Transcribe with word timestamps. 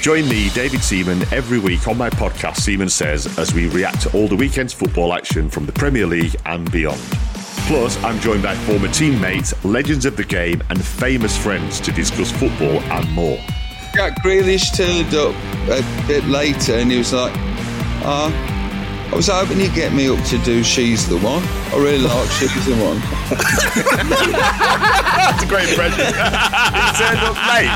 Join 0.00 0.26
me, 0.30 0.48
David 0.50 0.82
Seaman, 0.82 1.20
every 1.30 1.58
week 1.58 1.86
on 1.86 1.98
my 1.98 2.08
podcast, 2.08 2.56
Seaman 2.56 2.88
Says, 2.88 3.38
as 3.38 3.52
we 3.52 3.68
react 3.68 4.00
to 4.02 4.16
all 4.16 4.28
the 4.28 4.34
weekend's 4.34 4.72
football 4.72 5.12
action 5.12 5.50
from 5.50 5.66
the 5.66 5.72
Premier 5.72 6.06
League 6.06 6.34
and 6.46 6.72
beyond. 6.72 6.98
Plus, 7.66 8.02
I'm 8.02 8.18
joined 8.20 8.42
by 8.42 8.54
former 8.54 8.88
teammates, 8.88 9.52
legends 9.62 10.06
of 10.06 10.16
the 10.16 10.24
game, 10.24 10.62
and 10.70 10.82
famous 10.82 11.36
friends 11.36 11.80
to 11.80 11.92
discuss 11.92 12.32
football 12.32 12.80
and 12.80 13.10
more. 13.12 13.36
Jack 13.94 14.22
Grealish 14.22 14.74
turned 14.74 15.14
up 15.14 15.34
a 15.68 16.06
bit 16.06 16.24
later 16.24 16.76
and 16.76 16.90
he 16.90 16.96
was 16.96 17.12
like, 17.12 17.34
ah, 18.02 18.32
I 19.12 19.16
was 19.16 19.26
hoping 19.26 19.58
you'd 19.60 19.74
get 19.74 19.92
me 19.92 20.08
up 20.08 20.24
to 20.26 20.38
do 20.38 20.62
She's 20.62 21.08
the 21.08 21.18
One. 21.18 21.42
I 21.72 21.76
really 21.76 21.98
like 21.98 22.30
She's 22.38 22.64
the 22.64 22.76
One. 22.76 23.00
That's 25.16 25.42
a 25.42 25.46
great 25.46 25.68
impression. 25.68 26.06
he 26.06 26.12
turned 26.96 27.18
up 27.18 27.36
late. 27.50 27.70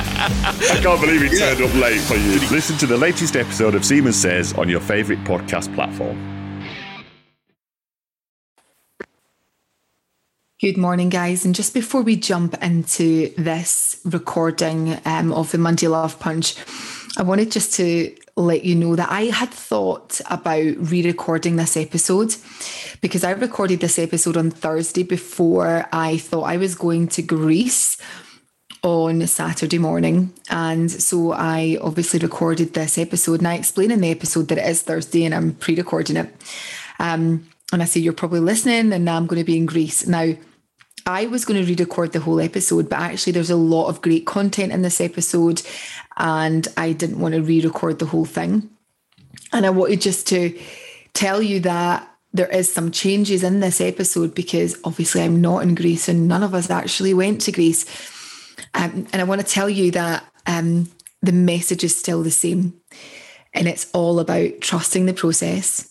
I 0.71 0.79
can't 0.81 1.01
believe 1.01 1.23
he 1.23 1.37
turned 1.37 1.61
up 1.61 1.75
late 1.75 2.01
for 2.03 2.15
you. 2.15 2.39
Listen 2.53 2.79
to 2.79 2.87
the 2.87 2.97
latest 2.97 3.35
episode 3.35 3.75
of 3.75 3.85
Seaman 3.85 4.13
Says 4.13 4.53
on 4.53 4.69
your 4.69 4.79
favourite 4.79 5.25
podcast 5.25 5.75
platform. 5.75 6.17
Good 10.61 10.77
morning, 10.77 11.09
guys. 11.09 11.45
And 11.45 11.53
just 11.53 11.75
before 11.75 12.03
we 12.03 12.15
jump 12.15 12.55
into 12.63 13.35
this 13.37 14.01
recording 14.05 15.01
um, 15.05 15.33
of 15.33 15.51
the 15.51 15.59
Monday 15.59 15.89
Love 15.89 16.21
Punch, 16.21 16.55
I 17.19 17.23
wanted 17.25 17.51
just 17.51 17.75
to 17.75 18.15
let 18.37 18.65
you 18.65 18.75
know 18.75 18.97
that 18.97 19.11
I 19.11 19.27
had 19.27 19.51
thought 19.51 20.21
about 20.29 20.75
re 20.79 21.03
recording 21.03 21.57
this 21.57 21.77
episode 21.77 22.35
because 23.01 23.23
I 23.23 23.31
recorded 23.31 23.81
this 23.81 23.99
episode 23.99 24.37
on 24.37 24.51
Thursday 24.51 25.05
before 25.05 25.87
I 25.93 26.19
thought 26.19 26.43
I 26.43 26.57
was 26.57 26.75
going 26.75 27.09
to 27.09 27.23
Greece 27.23 27.97
on 28.83 29.27
Saturday 29.27 29.79
morning. 29.79 30.33
And 30.51 30.91
so 30.91 31.33
I 31.33 31.79
obviously 31.81 32.19
recorded 32.19 32.75
this 32.75 32.99
episode 32.99 33.41
and 33.41 33.49
I 33.49 33.55
explain 33.55 33.91
in 33.91 34.01
the 34.01 34.11
episode 34.11 34.49
that 34.49 34.59
it 34.59 34.67
is 34.67 34.83
Thursday 34.83 35.25
and 35.25 35.35
I'm 35.35 35.55
pre 35.55 35.77
recording 35.77 36.17
it. 36.17 36.35
Um, 36.99 37.49
and 37.73 37.83
I 37.83 37.87
say, 37.87 38.01
You're 38.01 38.13
probably 38.13 38.41
listening, 38.41 38.93
and 38.93 39.09
I'm 39.09 39.27
going 39.27 39.41
to 39.41 39.45
be 39.45 39.57
in 39.57 39.67
Greece. 39.67 40.07
Now, 40.07 40.35
I 41.07 41.27
was 41.27 41.45
going 41.45 41.61
to 41.61 41.69
re 41.69 41.77
record 41.79 42.13
the 42.13 42.21
whole 42.21 42.41
episode, 42.41 42.89
but 42.89 42.99
actually, 42.99 43.35
there's 43.35 43.51
a 43.51 43.57
lot 43.57 43.89
of 43.89 44.03
great 44.03 44.27
content 44.27 44.73
in 44.73 44.83
this 44.83 45.01
episode 45.01 45.63
and 46.17 46.67
I 46.77 46.93
didn't 46.93 47.21
want 47.21 47.35
to 47.35 47.43
re 47.43 47.61
record 47.61 47.99
the 47.99 48.07
whole 48.07 48.25
thing. 48.25 48.71
And 49.53 49.67
I 49.67 49.71
wanted 49.71 50.01
just 50.01 50.27
to 50.29 50.59
tell 51.13 51.43
you 51.43 51.61
that 51.61 52.09
there 52.33 52.49
is 52.49 52.73
some 52.73 52.91
changes 52.91 53.45
in 53.45 53.61
this 53.61 53.81
episode 53.81 54.35
because 54.35 54.77
obviously 54.85 55.23
I'm 55.23 55.41
not 55.41 55.63
in 55.63 55.75
Greece 55.75 56.09
and 56.09 56.27
none 56.27 56.43
of 56.43 56.55
us 56.55 56.71
actually 56.71 57.15
went 57.15 57.41
to 57.43 57.53
Greece. 57.53 57.87
Um, 58.75 59.07
and 59.13 59.23
I 59.23 59.25
want 59.25 59.41
to 59.41 59.47
tell 59.47 59.71
you 59.71 59.93
that 59.93 60.25
um, 60.47 60.91
the 61.23 61.33
message 61.33 61.85
is 61.85 61.97
still 61.97 62.23
the 62.23 62.31
same. 62.31 62.75
And 63.53 63.69
it's 63.69 63.89
all 63.93 64.19
about 64.19 64.61
trusting 64.61 65.07
the 65.07 65.15
process 65.15 65.89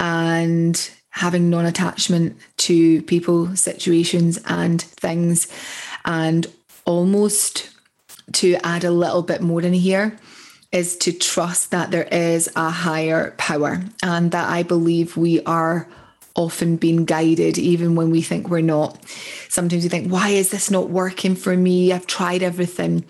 and 0.00 0.90
having 1.16 1.48
non 1.48 1.64
attachment 1.64 2.36
to 2.58 3.00
people, 3.02 3.56
situations, 3.56 4.38
and 4.46 4.82
things, 4.82 5.48
and 6.04 6.46
almost 6.84 7.70
to 8.32 8.54
add 8.62 8.84
a 8.84 8.90
little 8.90 9.22
bit 9.22 9.40
more 9.40 9.62
in 9.62 9.72
here 9.72 10.18
is 10.72 10.94
to 10.98 11.12
trust 11.12 11.70
that 11.70 11.90
there 11.90 12.08
is 12.12 12.50
a 12.54 12.68
higher 12.68 13.30
power 13.38 13.82
and 14.02 14.30
that 14.32 14.48
I 14.50 14.62
believe 14.62 15.16
we 15.16 15.42
are 15.44 15.88
often 16.34 16.76
being 16.76 17.06
guided 17.06 17.56
even 17.56 17.94
when 17.94 18.10
we 18.10 18.20
think 18.20 18.50
we're 18.50 18.60
not. 18.60 19.02
Sometimes 19.48 19.84
you 19.84 19.90
think, 19.90 20.12
why 20.12 20.28
is 20.28 20.50
this 20.50 20.70
not 20.70 20.90
working 20.90 21.34
for 21.34 21.56
me? 21.56 21.92
I've 21.92 22.06
tried 22.06 22.42
everything. 22.42 23.06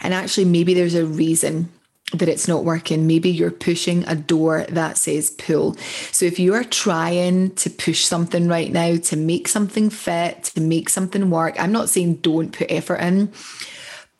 And 0.00 0.12
actually, 0.12 0.46
maybe 0.46 0.74
there's 0.74 0.96
a 0.96 1.06
reason 1.06 1.68
that 2.14 2.28
it's 2.28 2.48
not 2.48 2.64
working. 2.64 3.06
Maybe 3.06 3.30
you're 3.30 3.50
pushing 3.50 4.04
a 4.06 4.14
door 4.14 4.66
that 4.68 4.96
says 4.98 5.30
pull. 5.30 5.74
So 6.12 6.26
if 6.26 6.38
you 6.38 6.54
are 6.54 6.64
trying 6.64 7.54
to 7.56 7.70
push 7.70 8.04
something 8.04 8.48
right 8.48 8.72
now 8.72 8.96
to 8.96 9.16
make 9.16 9.48
something 9.48 9.90
fit, 9.90 10.44
to 10.44 10.60
make 10.60 10.88
something 10.88 11.30
work, 11.30 11.60
I'm 11.60 11.72
not 11.72 11.88
saying 11.88 12.16
don't 12.16 12.56
put 12.56 12.70
effort 12.70 12.96
in, 12.96 13.32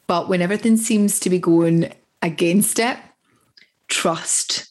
but 0.07 0.29
when 0.29 0.43
everything 0.43 0.77
seems 0.77 1.21
to 1.21 1.31
be 1.31 1.39
going 1.39 1.93
against 2.23 2.79
it, 2.79 2.97
trust. 3.89 4.71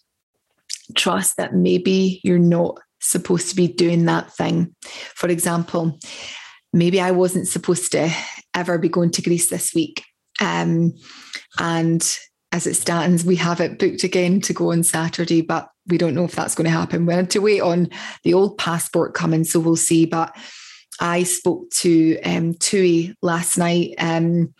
Trust 0.95 1.37
that 1.37 1.55
maybe 1.55 2.19
you're 2.23 2.39
not 2.39 2.79
supposed 2.99 3.49
to 3.49 3.55
be 3.55 3.67
doing 3.67 4.05
that 4.05 4.31
thing. 4.33 4.75
For 5.15 5.29
example, 5.29 5.99
maybe 6.71 6.99
I 6.99 7.11
wasn't 7.11 7.47
supposed 7.47 7.91
to 7.93 8.09
ever 8.55 8.77
be 8.77 8.89
going 8.89 9.11
to 9.11 9.21
Greece 9.21 9.49
this 9.49 9.73
week. 9.73 10.03
Um, 10.41 10.93
and 11.59 12.17
as 12.53 12.67
it 12.67 12.75
stands, 12.75 13.25
we 13.25 13.35
have 13.35 13.59
it 13.59 13.79
booked 13.79 14.03
again 14.03 14.39
to 14.41 14.53
go 14.53 14.71
on 14.71 14.83
Saturday, 14.83 15.41
but 15.41 15.69
we 15.87 15.97
don't 15.97 16.13
know 16.13 16.23
if 16.23 16.35
that's 16.35 16.53
going 16.53 16.65
to 16.65 16.71
happen. 16.71 17.07
We 17.07 17.13
had 17.15 17.31
to 17.31 17.39
wait 17.39 17.61
on 17.61 17.89
the 18.23 18.35
old 18.35 18.59
passport 18.59 19.15
coming, 19.15 19.43
so 19.43 19.59
we'll 19.59 19.75
see. 19.75 20.05
But 20.05 20.35
I 20.99 21.23
spoke 21.23 21.71
to 21.71 22.21
um, 22.21 22.53
TUI 22.53 23.15
last 23.23 23.57
night. 23.57 23.95
Um, 23.97 24.53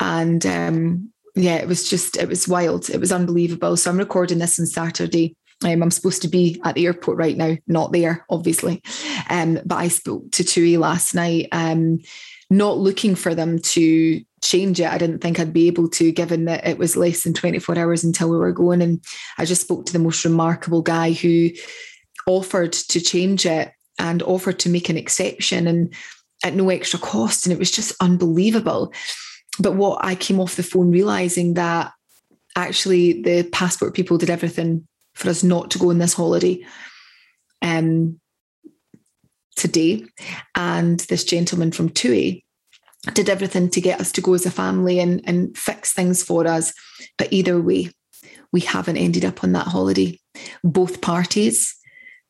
and 0.00 0.44
um, 0.46 1.12
yeah, 1.34 1.56
it 1.56 1.68
was 1.68 1.88
just, 1.88 2.16
it 2.16 2.28
was 2.28 2.48
wild. 2.48 2.88
It 2.88 2.98
was 2.98 3.12
unbelievable. 3.12 3.76
So 3.76 3.90
I'm 3.90 3.98
recording 3.98 4.38
this 4.38 4.58
on 4.58 4.64
Saturday. 4.64 5.36
Um, 5.64 5.82
I'm 5.82 5.90
supposed 5.90 6.22
to 6.22 6.28
be 6.28 6.58
at 6.64 6.76
the 6.76 6.86
airport 6.86 7.18
right 7.18 7.36
now, 7.36 7.58
not 7.66 7.92
there, 7.92 8.24
obviously. 8.30 8.82
Um, 9.28 9.58
but 9.66 9.76
I 9.76 9.88
spoke 9.88 10.30
to 10.32 10.44
TUI 10.44 10.78
last 10.78 11.14
night, 11.14 11.48
um, 11.52 11.98
not 12.48 12.78
looking 12.78 13.14
for 13.14 13.34
them 13.34 13.58
to 13.58 14.22
change 14.42 14.80
it. 14.80 14.88
I 14.88 14.98
didn't 14.98 15.20
think 15.20 15.38
I'd 15.38 15.52
be 15.52 15.66
able 15.66 15.88
to, 15.90 16.12
given 16.12 16.44
that 16.46 16.66
it 16.66 16.78
was 16.78 16.96
less 16.96 17.22
than 17.22 17.34
24 17.34 17.78
hours 17.78 18.04
until 18.04 18.30
we 18.30 18.38
were 18.38 18.52
going. 18.52 18.82
And 18.82 19.02
I 19.38 19.44
just 19.44 19.62
spoke 19.62 19.86
to 19.86 19.92
the 19.92 19.98
most 19.98 20.24
remarkable 20.24 20.82
guy 20.82 21.12
who 21.12 21.50
offered 22.26 22.72
to 22.72 23.00
change 23.00 23.46
it 23.46 23.72
and 23.98 24.22
offered 24.22 24.58
to 24.60 24.68
make 24.68 24.88
an 24.88 24.96
exception 24.96 25.66
and 25.66 25.92
at 26.44 26.54
no 26.54 26.68
extra 26.70 26.98
cost. 26.98 27.46
And 27.46 27.52
it 27.52 27.58
was 27.58 27.70
just 27.70 27.94
unbelievable. 28.00 28.92
But 29.58 29.74
what 29.74 30.04
I 30.04 30.14
came 30.14 30.40
off 30.40 30.56
the 30.56 30.62
phone 30.62 30.90
realizing 30.90 31.54
that 31.54 31.92
actually 32.54 33.22
the 33.22 33.44
passport 33.50 33.94
people 33.94 34.18
did 34.18 34.30
everything 34.30 34.86
for 35.14 35.28
us 35.28 35.42
not 35.42 35.70
to 35.72 35.78
go 35.78 35.90
on 35.90 35.98
this 35.98 36.14
holiday 36.14 36.64
um, 37.62 38.20
today. 39.56 40.04
And 40.54 41.00
this 41.00 41.24
gentleman 41.24 41.72
from 41.72 41.88
TUI 41.88 42.44
did 43.14 43.28
everything 43.28 43.70
to 43.70 43.80
get 43.80 44.00
us 44.00 44.12
to 44.12 44.20
go 44.20 44.34
as 44.34 44.46
a 44.46 44.50
family 44.50 45.00
and, 45.00 45.20
and 45.24 45.56
fix 45.56 45.92
things 45.92 46.22
for 46.22 46.46
us. 46.46 46.72
But 47.16 47.32
either 47.32 47.60
way, 47.60 47.90
we 48.52 48.60
haven't 48.60 48.96
ended 48.96 49.24
up 49.24 49.44
on 49.44 49.52
that 49.52 49.66
holiday. 49.66 50.18
Both 50.64 51.00
parties, 51.00 51.76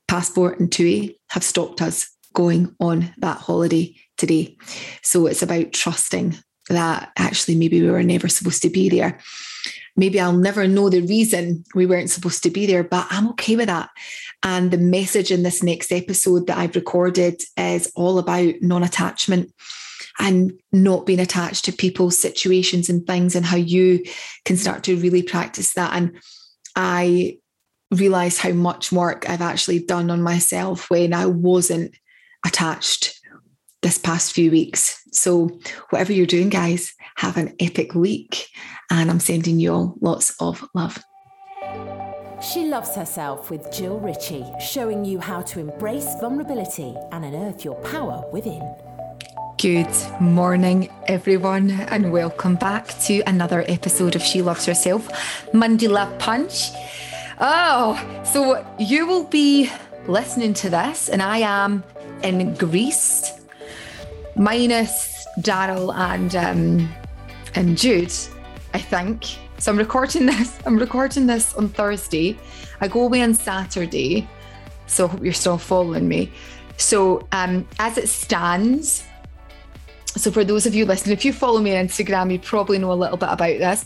Passport 0.07 0.59
and 0.61 0.71
TUI, 0.71 1.19
have 1.31 1.45
stopped 1.45 1.83
us 1.83 2.11
going 2.35 2.75
on 2.81 3.13
that 3.19 3.39
holiday 3.39 3.95
today. 4.17 4.57
So 5.03 5.27
it's 5.27 5.43
about 5.43 5.73
trusting 5.73 6.37
that 6.69 7.13
actually 7.17 7.55
maybe 7.55 7.81
we 7.81 7.91
were 7.91 8.03
never 8.03 8.29
supposed 8.29 8.63
to 8.63 8.71
be 8.71 8.89
there. 8.89 9.19
Maybe 9.97 10.21
I'll 10.21 10.33
never 10.33 10.69
know 10.69 10.91
the 10.91 11.01
reason 11.01 11.65
we 11.75 11.87
weren't 11.87 12.11
supposed 12.11 12.43
to 12.45 12.51
be 12.51 12.67
there, 12.67 12.85
but 12.85 13.07
I'm 13.11 13.29
okay 13.31 13.57
with 13.57 13.67
that. 13.67 13.91
And 14.43 14.71
the 14.71 14.79
message 14.79 15.33
in 15.33 15.43
this 15.43 15.63
next 15.63 15.91
episode 15.91 16.47
that 16.47 16.59
I've 16.59 16.77
recorded 16.77 17.43
is 17.57 17.91
all 17.97 18.19
about 18.19 18.55
non 18.61 18.85
attachment 18.85 19.53
and 20.19 20.53
not 20.73 21.07
being 21.07 21.21
attached 21.21 21.65
to 21.67 21.73
people, 21.73 22.11
situations, 22.11 22.89
and 22.89 23.07
things, 23.07 23.35
and 23.37 23.47
how 23.47 23.57
you 23.57 24.03
can 24.45 24.57
start 24.57 24.83
to 24.85 24.97
really 24.97 25.23
practice 25.23 25.75
that. 25.75 25.93
And 25.95 26.21
I 26.75 27.39
realize 27.91 28.39
how 28.39 28.53
much 28.53 28.93
work 28.93 29.29
I've 29.29 29.41
actually 29.41 29.81
done 29.81 30.11
on 30.11 30.23
myself 30.23 30.91
when 30.91 31.15
I 31.15 31.27
wasn't 31.27 31.95
attached 32.45 33.19
this 33.83 33.99
past 33.99 34.33
few 34.33 34.51
weeks. 34.51 35.03
So, 35.13 35.51
whatever 35.91 36.13
you're 36.13 36.27
doing, 36.27 36.49
guys, 36.49 36.93
have 37.17 37.37
an 37.37 37.55
epic 37.61 37.95
week. 37.95 38.47
And 38.91 39.11
I'm 39.11 39.21
sending 39.21 39.61
you 39.61 39.73
all 39.73 39.95
lots 40.01 40.35
of 40.41 40.67
love. 40.75 41.03
She 42.41 42.67
loves 42.67 42.95
herself 42.95 43.51
with 43.51 43.71
Jill 43.73 43.99
Ritchie, 43.99 44.45
showing 44.61 45.05
you 45.05 45.19
how 45.19 45.43
to 45.43 45.59
embrace 45.59 46.15
vulnerability 46.21 46.95
and 47.11 47.25
unearth 47.25 47.65
your 47.65 47.75
power 47.83 48.25
within. 48.33 48.63
Good 49.59 49.93
morning, 50.21 50.89
everyone, 51.09 51.71
and 51.71 52.13
welcome 52.13 52.55
back 52.55 52.97
to 53.07 53.23
another 53.27 53.65
episode 53.67 54.15
of 54.15 54.23
She 54.23 54.41
Loves 54.41 54.65
Herself 54.65 55.09
Love 55.89 56.17
Punch. 56.21 56.71
Oh, 57.41 58.23
so 58.25 58.65
you 58.79 59.05
will 59.05 59.25
be 59.25 59.69
listening 60.07 60.55
to 60.55 60.71
this, 60.71 61.09
and 61.09 61.21
I 61.21 61.39
am 61.39 61.83
in 62.23 62.55
Greece 62.55 63.33
minus 64.37 65.27
Daryl 65.41 65.93
and 65.93 66.37
um, 66.37 66.95
and 67.57 67.77
Jude, 67.77 68.15
I 68.75 68.79
think. 68.79 69.25
So 69.59 69.73
I'm 69.73 69.79
recording 69.79 70.27
this. 70.27 70.57
I'm 70.67 70.79
recording 70.79 71.27
this 71.27 71.53
on 71.55 71.69
Thursday. 71.69 72.39
I 72.81 72.87
go 72.87 73.01
away 73.01 73.23
on 73.23 73.35
Saturday. 73.35 74.29
So 74.87 75.07
I 75.07 75.09
hope 75.09 75.25
you're 75.25 75.33
still 75.33 75.59
following 75.59 76.07
me. 76.07 76.31
So 76.77 77.27
um, 77.33 77.67
as 77.81 77.99
it 77.99 78.09
stands, 78.09 79.08
so 80.21 80.31
for 80.31 80.45
those 80.45 80.67
of 80.67 80.75
you 80.75 80.85
listening, 80.85 81.13
if 81.13 81.25
you 81.25 81.33
follow 81.33 81.61
me 81.61 81.77
on 81.77 81.87
Instagram, 81.87 82.33
you 82.33 82.39
probably 82.39 82.79
know 82.79 82.93
a 82.93 82.95
little 82.95 83.17
bit 83.17 83.29
about 83.31 83.59
this. 83.59 83.85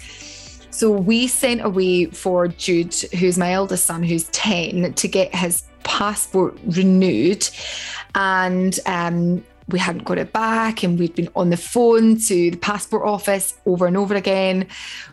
So 0.71 0.91
we 0.91 1.27
sent 1.27 1.63
away 1.65 2.07
for 2.07 2.49
Jude, 2.49 2.95
who's 3.19 3.37
my 3.37 3.53
eldest 3.53 3.85
son, 3.85 4.03
who's 4.03 4.25
10, 4.29 4.95
to 4.95 5.09
get 5.09 5.35
his 5.35 5.65
passport 5.85 6.59
renewed. 6.65 7.49
And 8.15 8.79
um, 8.87 9.45
we 9.69 9.79
hadn't 9.79 10.05
got 10.05 10.19
it 10.19 10.33
back 10.33 10.83
and 10.83 10.99
we'd 10.99 11.15
been 11.15 11.29
on 11.37 11.51
the 11.51 11.57
phone 11.57 12.17
to 12.19 12.51
the 12.51 12.57
passport 12.57 13.05
office 13.05 13.55
over 13.67 13.87
and 13.87 13.97
over 13.97 14.15
again 14.15 14.67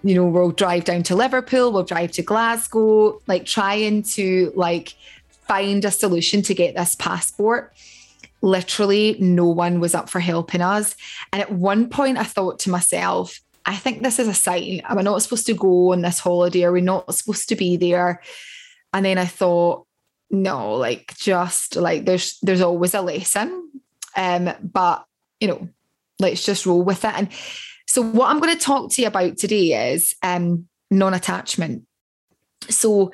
you 0.03 0.15
know 0.15 0.25
we'll 0.25 0.51
drive 0.51 0.83
down 0.83 1.03
to 1.03 1.15
liverpool 1.15 1.71
we'll 1.71 1.83
drive 1.83 2.11
to 2.11 2.21
glasgow 2.21 3.21
like 3.27 3.45
trying 3.45 4.01
to 4.01 4.51
like 4.55 4.95
find 5.47 5.85
a 5.85 5.91
solution 5.91 6.41
to 6.41 6.53
get 6.53 6.75
this 6.75 6.95
passport 6.95 7.73
literally 8.41 9.17
no 9.19 9.45
one 9.45 9.79
was 9.79 9.93
up 9.95 10.09
for 10.09 10.19
helping 10.19 10.61
us. 10.61 10.95
And 11.31 11.41
at 11.41 11.51
one 11.51 11.89
point 11.89 12.17
i 12.17 12.23
thought 12.23 12.59
to 12.59 12.69
myself 12.69 13.39
i 13.65 13.75
think 13.75 14.01
this 14.01 14.19
is 14.19 14.27
a 14.27 14.33
sign. 14.33 14.81
Am 14.85 14.97
i 14.97 15.01
not 15.01 15.21
supposed 15.21 15.45
to 15.47 15.53
go 15.53 15.93
on 15.93 16.01
this 16.01 16.19
holiday? 16.19 16.63
Are 16.63 16.71
we 16.71 16.81
not 16.81 17.13
supposed 17.13 17.49
to 17.49 17.55
be 17.55 17.77
there? 17.77 18.21
And 18.93 19.05
then 19.05 19.17
i 19.17 19.25
thought 19.25 19.85
no 20.31 20.75
like 20.75 21.15
just 21.17 21.75
like 21.75 22.05
there's 22.05 22.37
there's 22.41 22.61
always 22.61 22.93
a 22.93 23.01
lesson. 23.01 23.71
Um, 24.15 24.51
but 24.61 25.05
you 25.39 25.47
know, 25.47 25.69
let's 26.19 26.45
just 26.45 26.65
roll 26.65 26.83
with 26.83 27.05
it. 27.05 27.13
And 27.15 27.29
so, 27.87 28.01
what 28.01 28.29
I'm 28.29 28.39
going 28.39 28.55
to 28.55 28.63
talk 28.63 28.91
to 28.91 29.01
you 29.01 29.07
about 29.07 29.37
today 29.37 29.93
is 29.93 30.15
um, 30.21 30.67
non-attachment. 30.91 31.83
So, 32.69 33.11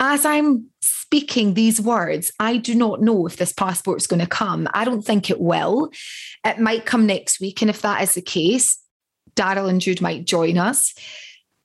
as 0.00 0.24
I'm 0.24 0.66
speaking 0.80 1.54
these 1.54 1.80
words, 1.80 2.30
I 2.38 2.56
do 2.56 2.74
not 2.74 3.00
know 3.00 3.26
if 3.26 3.36
this 3.36 3.52
passport 3.52 4.00
is 4.00 4.06
going 4.06 4.20
to 4.20 4.26
come. 4.26 4.68
I 4.74 4.84
don't 4.84 5.02
think 5.02 5.30
it 5.30 5.40
will. 5.40 5.90
It 6.44 6.58
might 6.58 6.86
come 6.86 7.06
next 7.06 7.40
week, 7.40 7.60
and 7.62 7.70
if 7.70 7.82
that 7.82 8.02
is 8.02 8.14
the 8.14 8.22
case, 8.22 8.78
Daryl 9.34 9.68
and 9.68 9.80
Jude 9.80 10.00
might 10.00 10.24
join 10.24 10.58
us 10.58 10.94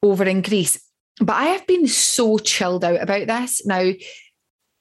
over 0.01 0.23
in 0.23 0.41
Greece. 0.41 0.79
But 1.19 1.33
I 1.33 1.45
have 1.45 1.67
been 1.67 1.87
so 1.87 2.37
chilled 2.37 2.83
out 2.83 3.01
about 3.01 3.27
this 3.27 3.65
now. 3.65 3.91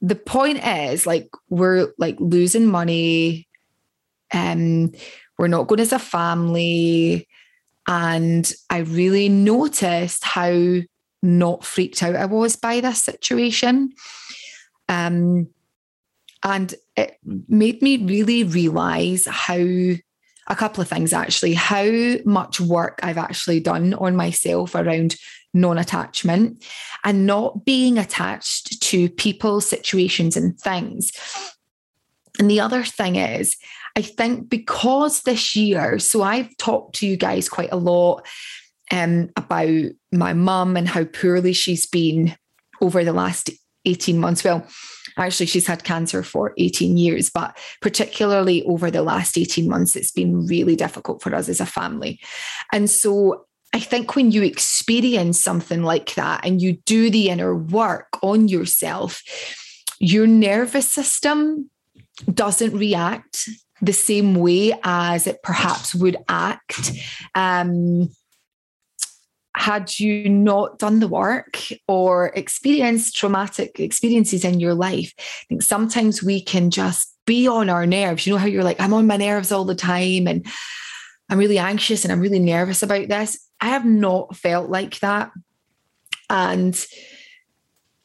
The 0.01 0.17
point 0.17 0.67
is, 0.67 1.07
like, 1.07 1.29
we're 1.49 1.93
like 1.99 2.17
losing 2.19 2.67
money 2.67 3.49
um, 4.33 4.93
we're 5.39 5.49
not 5.49 5.67
going 5.67 5.81
as 5.81 5.93
a 5.93 5.99
family. 5.99 7.29
And 7.87 8.51
I 8.71 8.79
really 8.79 9.29
noticed 9.29 10.25
how 10.25 10.81
not 11.23 11.65
freaked 11.65 12.03
out 12.03 12.17
I 12.17 12.27
was 12.27 12.57
by 12.57 12.81
this 12.81 13.03
situation. 13.03 13.93
Um, 14.89 15.49
and 16.45 16.75
it 16.97 17.19
made 17.25 17.81
me 17.83 17.99
really 17.99 18.45
realize 18.45 19.27
how 19.27 19.55
a 20.49 20.57
couple 20.57 20.83
of 20.83 20.89
things 20.89 21.13
actually 21.13 21.55
how 21.55 22.17
much 22.25 22.61
work 22.61 22.99
I've 23.03 23.19
actually 23.19 23.61
done 23.61 23.95
on 23.95 24.17
myself 24.17 24.75
around 24.75 25.15
non 25.55 25.79
attachment 25.79 26.65
and 27.05 27.27
not 27.27 27.65
being 27.65 27.99
attached 27.99 28.83
to 28.83 29.09
people, 29.09 29.61
situations, 29.61 30.37
and 30.37 30.59
things. 30.59 31.13
And 32.39 32.51
the 32.51 32.61
other 32.61 32.83
thing 32.83 33.17
is, 33.17 33.57
I 33.95 34.03
think 34.03 34.49
because 34.49 35.23
this 35.23 35.55
year, 35.55 35.99
so 35.99 36.23
I've 36.23 36.57
talked 36.57 36.97
to 36.97 37.07
you 37.07 37.17
guys 37.17 37.49
quite 37.49 37.73
a 37.73 37.77
lot 37.77 38.27
um, 38.93 39.31
about 39.37 39.85
my 40.13 40.35
mum 40.35 40.77
and 40.77 40.87
how 40.87 41.05
poorly 41.05 41.55
she's 41.55 41.87
been 41.87 42.37
over 42.81 43.03
the 43.03 43.13
last 43.13 43.51
18 43.87 44.21
months. 44.21 44.45
Well, 44.45 44.65
actually, 45.19 45.47
she's 45.47 45.67
had 45.67 45.83
cancer 45.83 46.23
for 46.23 46.53
18 46.59 46.97
years, 46.97 47.31
but 47.31 47.59
particularly 47.81 48.63
over 48.65 48.91
the 48.91 49.03
last 49.03 49.37
18 49.37 49.69
months, 49.69 49.97
it's 49.97 50.13
been 50.13 50.47
really 50.47 50.77
difficult 50.77 51.23
for 51.23 51.35
us 51.35 51.49
as 51.49 51.61
a 51.61 51.67
family. 51.67 52.21
And 52.73 52.89
so 52.89 53.47
I 53.73 53.81
think 53.81 54.15
when 54.15 54.31
you 54.31 54.43
experience 54.43 55.41
something 55.41 55.83
like 55.83 56.15
that 56.15 56.45
and 56.45 56.61
you 56.61 56.75
do 56.85 57.11
the 57.11 57.31
inner 57.31 57.57
work 57.57 58.19
on 58.23 58.49
yourself, 58.49 59.23
your 59.99 60.27
nervous 60.27 60.89
system 60.89 61.71
doesn't 62.33 62.77
react 62.77 63.49
the 63.81 63.93
same 63.93 64.35
way 64.35 64.79
as 64.85 65.27
it 65.27 65.43
perhaps 65.43 65.95
would 65.95 66.17
act 66.29 66.93
um, 67.35 68.09
had 69.55 69.99
you 69.99 70.29
not 70.29 70.79
done 70.79 71.01
the 71.01 71.09
work 71.09 71.59
or 71.87 72.29
experienced 72.29 73.17
traumatic 73.17 73.79
experiences 73.79 74.45
in 74.45 74.61
your 74.61 74.75
life. 74.75 75.13
I 75.19 75.45
think 75.49 75.63
sometimes 75.63 76.23
we 76.23 76.43
can 76.43 76.71
just 76.71 77.15
be 77.27 77.47
on 77.47 77.69
our 77.69 77.87
nerves. 77.87 78.27
You 78.27 78.33
know 78.33 78.39
how 78.39 78.47
you're 78.47 78.65
like, 78.65 78.81
I'm 78.81 78.95
on 78.95 79.07
my 79.07 79.17
nerves 79.17 79.53
all 79.53 79.65
the 79.65 79.75
time 79.75 80.27
and 80.27 80.47
I'm 81.29 81.39
really 81.39 81.59
anxious 81.59 82.05
and 82.05 82.13
I'm 82.13 82.21
really 82.21 82.39
nervous 82.39 82.83
about 82.83 83.09
this. 83.09 83.39
I 83.61 83.69
have 83.69 83.85
not 83.85 84.37
felt 84.37 84.71
like 84.71 84.99
that. 85.01 85.31
And 86.31 86.83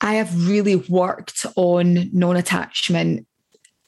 I 0.01 0.15
have 0.15 0.49
really 0.49 0.75
worked 0.75 1.45
on 1.55 2.09
non 2.13 2.35
attachment 2.35 3.25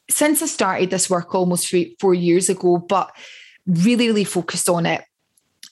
since 0.09 0.41
I 0.41 0.47
started 0.47 0.89
this 0.89 1.09
work 1.09 1.35
almost 1.35 1.67
three, 1.67 1.95
four 1.99 2.13
years 2.13 2.49
ago, 2.49 2.77
but 2.77 3.11
really, 3.67 4.07
really 4.07 4.23
focused 4.23 4.69
on 4.69 4.85
it 4.85 5.03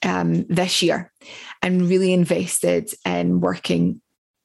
um, 0.04 0.44
this 0.44 0.82
year 0.82 1.10
and 1.62 1.88
really 1.88 2.12
invested 2.12 2.92
in 3.04 3.40
working 3.40 4.00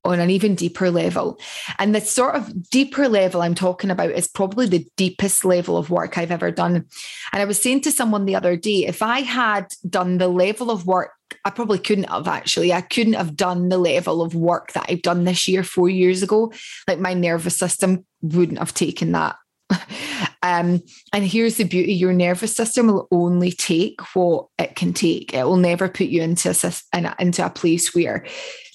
on 0.06 0.20
an 0.20 0.30
even 0.30 0.56
deeper 0.56 0.92
level. 0.92 1.40
And 1.80 1.96
the 1.96 2.02
sort 2.02 2.36
of 2.36 2.70
deeper 2.70 3.08
level 3.08 3.42
I'm 3.42 3.56
talking 3.56 3.90
about 3.90 4.12
is 4.12 4.28
probably 4.28 4.68
the 4.68 4.86
deepest 4.98 5.46
level 5.46 5.78
of 5.78 5.90
work 5.90 6.18
I've 6.18 6.32
ever 6.32 6.52
done. 6.52 6.76
And 6.76 7.42
I 7.42 7.46
was 7.46 7.62
saying 7.62 7.82
to 7.82 7.92
someone 7.92 8.26
the 8.26 8.36
other 8.36 8.58
day, 8.58 8.86
if 8.86 9.02
I 9.02 9.22
had 9.22 9.68
done 9.90 10.18
the 10.18 10.28
level 10.28 10.72
of 10.72 10.86
work, 10.86 11.12
I 11.46 11.50
probably 11.50 11.80
couldn't 11.80 12.10
have 12.10 12.28
actually. 12.28 12.74
I 12.74 12.82
couldn't 12.82 13.14
have 13.14 13.36
done 13.36 13.70
the 13.70 13.78
level 13.78 14.22
of 14.22 14.36
work 14.36 14.74
that 14.74 14.86
I've 14.90 15.02
done 15.02 15.24
this 15.24 15.48
year, 15.48 15.64
four 15.64 15.90
years 15.90 16.22
ago. 16.22 16.52
Like 16.88 17.00
my 17.00 17.14
nervous 17.14 17.58
system 17.58 18.06
wouldn't 18.22 18.60
have 18.60 18.74
taken 18.74 19.14
that 19.14 19.38
um, 20.44 20.82
and 21.12 21.26
here's 21.26 21.58
the 21.58 21.64
beauty 21.64 21.94
your 21.94 22.14
nervous 22.14 22.56
system 22.56 22.88
will 22.88 23.08
only 23.12 23.52
take 23.52 24.02
what 24.14 24.48
it 24.58 24.76
can 24.76 24.94
take. 24.94 25.34
It 25.34 25.44
will 25.44 25.58
never 25.58 25.90
put 25.90 26.08
you 26.08 26.22
into 26.22 26.50
a, 26.94 27.16
into 27.20 27.46
a 27.46 27.50
place 27.50 27.94
where 27.94 28.26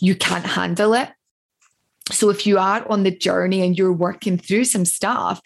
you 0.00 0.14
can't 0.14 0.46
handle 0.46 0.94
it. 0.94 1.08
So 2.10 2.30
if 2.30 2.46
you 2.46 2.58
are 2.58 2.90
on 2.90 3.02
the 3.02 3.10
journey 3.10 3.62
and 3.62 3.76
you're 3.76 3.92
working 3.92 4.38
through 4.38 4.64
some 4.64 4.84
stuff, 4.84 5.40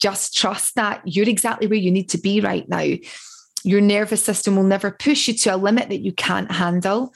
just 0.00 0.36
trust 0.36 0.76
that 0.76 1.02
you're 1.04 1.28
exactly 1.28 1.66
where 1.66 1.78
you 1.78 1.90
need 1.90 2.08
to 2.10 2.18
be 2.18 2.40
right 2.40 2.68
now. 2.68 2.86
Your 3.64 3.80
nervous 3.80 4.22
system 4.22 4.56
will 4.56 4.64
never 4.64 4.90
push 4.90 5.26
you 5.26 5.34
to 5.34 5.54
a 5.54 5.56
limit 5.56 5.88
that 5.88 6.02
you 6.02 6.12
can't 6.12 6.52
handle. 6.52 7.12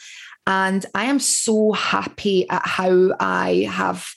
And 0.47 0.85
I 0.95 1.05
am 1.05 1.21
so 1.21 1.73
happy 1.73 2.49
at 2.49 2.67
how 2.67 3.15
I 3.21 3.69
have 3.71 4.09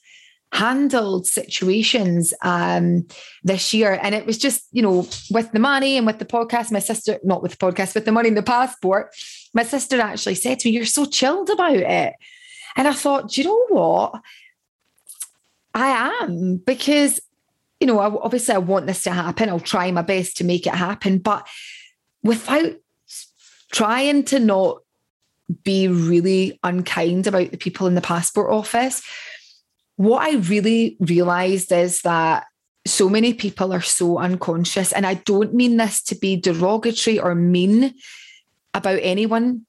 handled 0.54 1.26
situations 1.26 2.34
um, 2.42 3.08
this 3.44 3.74
year. 3.74 3.98
And 4.02 4.14
it 4.14 4.26
was 4.26 4.38
just, 4.38 4.68
you 4.72 4.82
know, 4.82 5.08
with 5.30 5.52
the 5.52 5.60
money 5.60 5.98
and 5.98 6.06
with 6.06 6.20
the 6.20 6.26
podcast, 6.26 6.72
my 6.72 6.80
sister, 6.80 7.20
not 7.24 7.42
with 7.42 7.52
the 7.52 7.58
podcast, 7.58 7.96
with 7.96 8.06
the 8.06 8.12
money 8.12 8.28
and 8.28 8.38
the 8.38 8.44
passport, 8.44 9.16
my 9.54 9.64
sister 9.64 10.00
actually 10.00 10.36
said 10.36 10.60
to 10.60 10.70
me, 10.70 10.76
You're 10.76 10.86
so 10.86 11.06
chilled 11.06 11.50
about 11.50 11.76
it. 11.76 12.14
And 12.76 12.88
I 12.88 12.94
thought, 12.94 13.38
you 13.38 13.46
know 13.46 13.66
what? 13.70 14.22
I 15.74 16.22
am 16.22 16.58
because, 16.58 17.20
you 17.80 17.88
know, 17.88 18.00
obviously 18.00 18.56
I 18.56 18.60
want 18.60 18.88
this 18.88 19.04
to 19.04 19.12
happen. 19.12 19.50
I'll 19.50 19.60
try 19.60 19.90
my 19.92 20.02
best 20.02 20.38
to 20.38 20.44
make 20.44 20.68
it 20.68 20.76
happen. 20.76 21.20
But 21.20 21.48
without 22.24 22.74
trying 23.72 24.24
to 24.26 24.40
not 24.40 24.82
be 25.64 25.88
really 25.88 26.60
unkind 26.64 27.28
about 27.28 27.52
the 27.52 27.58
people 27.58 27.88
in 27.88 27.96
the 27.96 28.02
passport 28.02 28.52
office, 28.52 29.02
what 30.02 30.24
I 30.24 30.38
really 30.38 30.98
realized 31.00 31.72
is 31.72 32.02
that 32.02 32.48
so 32.88 33.08
many 33.08 33.36
people 33.36 33.72
are 33.72 33.82
so 33.82 34.18
unconscious. 34.18 34.92
And 34.92 35.06
I 35.06 35.14
don't 35.14 35.54
mean 35.54 35.78
this 35.78 36.02
to 36.04 36.16
be 36.16 36.36
derogatory 36.36 37.20
or 37.20 37.36
mean 37.36 37.94
about 38.74 38.98
anyone, 39.04 39.68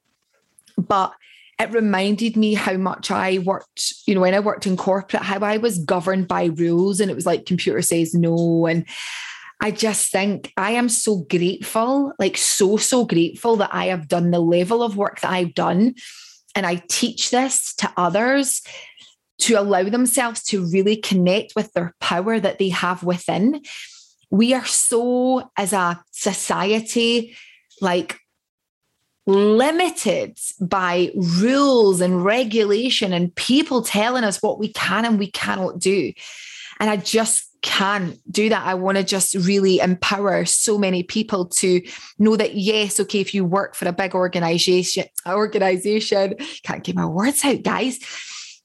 but 0.78 1.12
it 1.60 1.70
reminded 1.70 2.38
me 2.38 2.54
how 2.54 2.78
much 2.78 3.10
I 3.10 3.38
worked, 3.44 3.92
you 4.06 4.14
know, 4.14 4.22
when 4.22 4.32
I 4.32 4.40
worked 4.40 4.66
in 4.66 4.78
corporate, 4.78 5.22
how 5.22 5.40
I 5.40 5.58
was 5.58 5.78
governed 5.80 6.28
by 6.28 6.46
rules 6.46 6.98
and 6.98 7.10
it 7.10 7.14
was 7.14 7.26
like 7.26 7.44
computer 7.44 7.82
says 7.82 8.14
no. 8.14 8.66
And 8.66 8.86
I 9.60 9.70
just 9.70 10.10
think 10.10 10.50
I 10.56 10.70
am 10.70 10.88
so 10.88 11.26
grateful, 11.28 12.14
like 12.18 12.38
so, 12.38 12.78
so 12.78 13.04
grateful 13.04 13.56
that 13.56 13.74
I 13.74 13.86
have 13.86 14.08
done 14.08 14.30
the 14.30 14.40
level 14.40 14.82
of 14.82 14.96
work 14.96 15.20
that 15.20 15.30
I've 15.30 15.54
done. 15.54 15.94
And 16.54 16.64
I 16.64 16.82
teach 16.88 17.30
this 17.30 17.74
to 17.76 17.92
others 17.98 18.62
to 19.42 19.54
allow 19.54 19.82
themselves 19.84 20.42
to 20.44 20.64
really 20.66 20.96
connect 20.96 21.54
with 21.56 21.72
their 21.72 21.94
power 22.00 22.38
that 22.38 22.58
they 22.58 22.68
have 22.68 23.02
within. 23.02 23.62
We 24.30 24.54
are 24.54 24.64
so, 24.64 25.50
as 25.56 25.72
a 25.72 26.02
society, 26.10 27.36
like 27.80 28.18
limited 29.26 30.38
by 30.60 31.12
rules 31.14 32.00
and 32.00 32.24
regulation 32.24 33.12
and 33.12 33.34
people 33.34 33.82
telling 33.82 34.24
us 34.24 34.42
what 34.42 34.58
we 34.58 34.72
can 34.72 35.04
and 35.04 35.18
we 35.18 35.30
cannot 35.30 35.78
do. 35.78 36.12
And 36.80 36.90
I 36.90 36.96
just 36.96 37.48
can't 37.62 38.18
do 38.30 38.48
that. 38.48 38.66
I 38.66 38.74
want 38.74 38.98
to 38.98 39.04
just 39.04 39.34
really 39.34 39.78
empower 39.78 40.44
so 40.44 40.76
many 40.76 41.04
people 41.04 41.46
to 41.46 41.80
know 42.18 42.36
that 42.36 42.56
yes, 42.56 42.98
okay, 42.98 43.20
if 43.20 43.32
you 43.32 43.44
work 43.44 43.76
for 43.76 43.86
a 43.86 43.92
big 43.92 44.14
organization, 44.14 45.04
organization, 45.28 46.34
can't 46.64 46.82
get 46.82 46.96
my 46.96 47.06
words 47.06 47.44
out, 47.44 47.62
guys. 47.62 48.00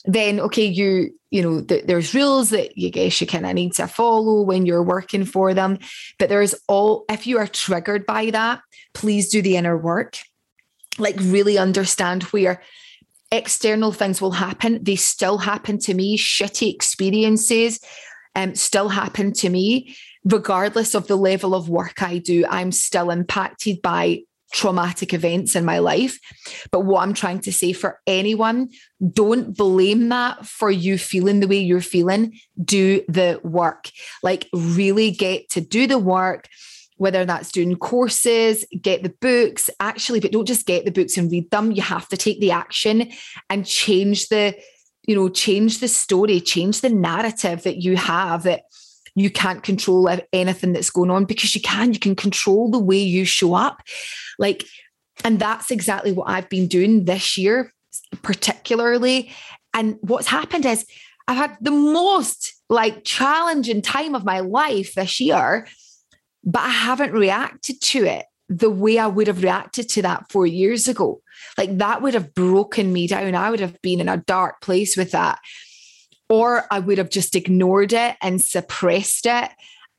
Then 0.07 0.39
okay, 0.39 0.65
you 0.65 1.13
you 1.29 1.41
know 1.41 1.61
th- 1.61 1.85
there's 1.85 2.15
rules 2.15 2.49
that 2.51 2.77
you 2.77 2.89
guess 2.89 3.19
you 3.21 3.27
kind 3.27 3.45
of 3.45 3.53
need 3.53 3.73
to 3.73 3.87
follow 3.87 4.41
when 4.41 4.65
you're 4.65 4.81
working 4.81 5.25
for 5.25 5.53
them, 5.53 5.77
but 6.17 6.29
there's 6.29 6.55
all 6.67 7.05
if 7.09 7.27
you 7.27 7.37
are 7.37 7.47
triggered 7.47 8.05
by 8.05 8.31
that, 8.31 8.61
please 8.93 9.29
do 9.29 9.41
the 9.41 9.57
inner 9.57 9.77
work. 9.77 10.17
Like 10.97 11.17
really 11.19 11.57
understand 11.57 12.23
where 12.23 12.63
external 13.31 13.91
things 13.91 14.21
will 14.21 14.31
happen. 14.31 14.83
They 14.83 14.95
still 14.95 15.37
happen 15.37 15.77
to 15.79 15.93
me. 15.93 16.17
Shitty 16.17 16.73
experiences 16.73 17.79
um, 18.35 18.55
still 18.55 18.89
happen 18.89 19.33
to 19.33 19.49
me, 19.49 19.95
regardless 20.23 20.95
of 20.95 21.07
the 21.07 21.17
level 21.17 21.53
of 21.53 21.69
work 21.69 22.01
I 22.01 22.19
do. 22.19 22.45
I'm 22.49 22.71
still 22.71 23.11
impacted 23.11 23.81
by 23.81 24.21
traumatic 24.53 25.13
events 25.13 25.55
in 25.55 25.65
my 25.65 25.79
life. 25.79 26.19
But 26.71 26.81
what 26.81 27.01
I'm 27.01 27.13
trying 27.13 27.39
to 27.41 27.53
say 27.53 27.73
for 27.73 27.99
anyone, 28.07 28.69
don't 29.11 29.55
blame 29.55 30.09
that 30.09 30.45
for 30.45 30.71
you 30.71 30.97
feeling 30.97 31.39
the 31.39 31.47
way 31.47 31.59
you're 31.59 31.81
feeling. 31.81 32.39
Do 32.63 33.03
the 33.07 33.39
work. 33.43 33.89
Like, 34.23 34.47
really 34.53 35.11
get 35.11 35.49
to 35.49 35.61
do 35.61 35.87
the 35.87 35.99
work 35.99 36.47
whether 36.97 37.25
that's 37.25 37.51
doing 37.51 37.75
courses, 37.75 38.65
get 38.81 39.03
the 39.03 39.13
books, 39.21 39.69
actually, 39.79 40.19
but 40.19 40.31
don't 40.31 40.47
just 40.47 40.65
get 40.65 40.83
the 40.83 40.91
books 40.91 41.15
and 41.15 41.31
read 41.31 41.49
them. 41.51 41.71
You 41.71 41.81
have 41.83 42.07
to 42.09 42.17
take 42.17 42.39
the 42.39 42.51
action 42.51 43.11
and 43.49 43.65
change 43.65 44.29
the, 44.29 44.55
you 45.07 45.15
know, 45.15 45.29
change 45.29 45.79
the 45.79 45.87
story, 45.87 46.41
change 46.41 46.81
the 46.81 46.89
narrative 46.89 47.63
that 47.63 47.83
you 47.83 47.95
have 47.95 48.43
that 48.43 48.63
you 49.17 49.29
can't 49.29 49.63
control 49.63 50.09
anything 50.31 50.73
that's 50.73 50.89
going 50.89 51.11
on 51.11 51.25
because 51.25 51.53
you 51.55 51.61
can. 51.61 51.93
You 51.93 51.99
can 51.99 52.15
control 52.15 52.69
the 52.69 52.79
way 52.79 52.97
you 52.97 53.25
show 53.25 53.53
up. 53.53 53.81
Like, 54.39 54.63
and 55.23 55.39
that's 55.39 55.71
exactly 55.71 56.11
what 56.11 56.29
I've 56.29 56.49
been 56.49 56.67
doing 56.67 57.05
this 57.05 57.37
year, 57.37 57.73
particularly. 58.21 59.31
And 59.73 59.97
what's 60.01 60.27
happened 60.27 60.65
is 60.65 60.85
I've 61.27 61.37
had 61.37 61.57
the 61.59 61.71
most 61.71 62.53
like 62.69 63.03
challenging 63.03 63.81
time 63.81 64.15
of 64.15 64.23
my 64.23 64.39
life 64.39 64.93
this 64.93 65.19
year 65.19 65.67
but 66.47 66.61
I 66.61 66.69
haven't 66.69 67.11
reacted 67.11 67.81
to 67.81 68.05
it 68.05 68.25
the 68.47 68.69
way 68.69 68.97
I 68.97 69.07
would 69.07 69.27
have 69.27 69.43
reacted 69.43 69.89
to 69.89 70.01
that 70.03 70.31
four 70.31 70.47
years 70.47 70.87
ago. 70.87 71.21
Like 71.57 71.77
that 71.77 72.01
would 72.01 72.13
have 72.13 72.33
broken 72.33 72.93
me 72.93 73.05
down. 73.05 73.35
I 73.35 73.51
would 73.51 73.59
have 73.59 73.81
been 73.81 73.99
in 73.99 74.07
a 74.07 74.17
dark 74.17 74.61
place 74.61 74.95
with 74.95 75.11
that. 75.11 75.39
Or 76.29 76.65
I 76.71 76.79
would 76.79 76.97
have 76.97 77.09
just 77.09 77.35
ignored 77.35 77.93
it 77.93 78.15
and 78.21 78.41
suppressed 78.41 79.25
it. 79.25 79.49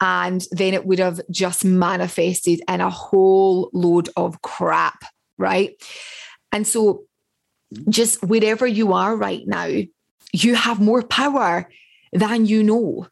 And 0.00 0.46
then 0.52 0.74
it 0.74 0.86
would 0.86 0.98
have 0.98 1.20
just 1.30 1.64
manifested 1.64 2.60
in 2.68 2.80
a 2.80 2.90
whole 2.90 3.70
load 3.72 4.08
of 4.16 4.42
crap. 4.42 5.04
Right. 5.38 5.74
And 6.52 6.66
so, 6.66 7.04
just 7.88 8.22
wherever 8.22 8.66
you 8.66 8.92
are 8.92 9.14
right 9.14 9.46
now, 9.46 9.68
you 10.32 10.54
have 10.54 10.80
more 10.80 11.02
power 11.02 11.68
than 12.12 12.46
you 12.46 12.62
know. 12.62 13.06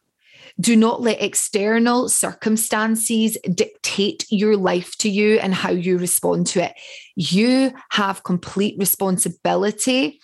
Do 0.59 0.75
not 0.75 1.01
let 1.01 1.21
external 1.21 2.09
circumstances 2.09 3.37
dictate 3.53 4.25
your 4.29 4.57
life 4.57 4.97
to 4.97 5.09
you 5.09 5.37
and 5.39 5.53
how 5.53 5.69
you 5.69 5.99
respond 5.99 6.47
to 6.47 6.63
it. 6.63 6.73
You 7.15 7.73
have 7.91 8.23
complete 8.23 8.75
responsibility 8.79 10.19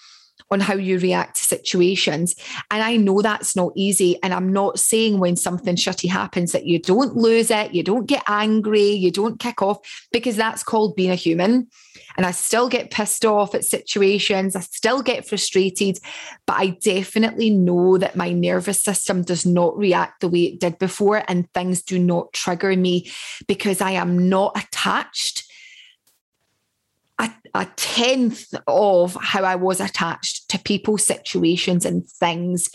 on 0.54 0.60
how 0.60 0.76
you 0.76 1.00
react 1.00 1.36
to 1.38 1.44
situations. 1.44 2.36
And 2.72 2.82
I 2.82 2.96
know 2.96 3.22
that's 3.22 3.56
not 3.56 3.74
easy. 3.76 4.18
And 4.24 4.34
I'm 4.34 4.54
not 4.54 4.80
saying 4.80 5.20
when 5.20 5.36
something 5.36 5.76
shitty 5.76 6.10
happens 6.10 6.52
that 6.52 6.66
you 6.66 6.80
don't 6.80 7.18
lose 7.18 7.52
it, 7.52 7.74
you 7.74 7.84
don't 7.84 8.06
get 8.06 8.24
angry, 8.28 8.92
you 8.92 9.12
don't 9.12 9.40
kick 9.40 9.62
off, 9.62 9.80
because 10.12 10.36
that's 10.36 10.64
called 10.64 10.96
being 10.96 11.12
a 11.12 11.16
human. 11.16 11.68
And 12.16 12.26
I 12.26 12.32
still 12.32 12.70
get 12.70 12.92
pissed 12.92 13.26
off 13.26 13.56
at 13.56 13.66
situations, 13.66 14.56
I 14.56 14.60
still 14.62 15.02
get 15.02 15.28
frustrated, 15.28 16.00
but 16.46 16.58
I 16.58 16.68
definitely 16.68 17.50
know 17.50 17.98
that 17.98 18.16
my 18.16 18.32
nervous 18.32 18.82
system 18.82 19.24
does 19.24 19.46
not 19.46 19.76
react 19.78 20.22
the 20.22 20.30
way 20.30 20.44
it 20.44 20.60
did 20.60 20.78
before, 20.78 21.24
and 21.28 21.52
things 21.54 21.82
do 21.82 21.98
not 21.98 22.32
trigger 22.34 22.76
me 22.76 23.12
because 23.48 23.82
I 23.82 23.92
am 23.92 24.30
not 24.30 24.56
attached 24.56 25.50
a, 27.54 27.68
tenth 27.76 28.54
of 28.68 29.18
how 29.22 29.44
I 29.44 29.56
was 29.56 29.80
attached 29.80 30.50
to 30.50 30.60
people, 30.60 30.98
situations, 30.98 31.86
and 31.86 32.08
things 32.08 32.70